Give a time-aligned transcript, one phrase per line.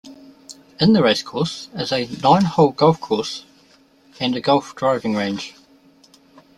[0.79, 3.45] In the racecourse is a nine-hole golf course
[4.19, 5.53] and a golf driving range.